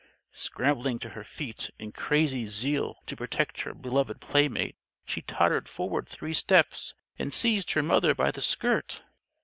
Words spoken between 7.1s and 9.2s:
and seized her mother by the skirt.